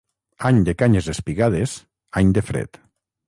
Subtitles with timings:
[0.49, 1.77] Any de canyes espigades,
[2.23, 2.81] any de fred.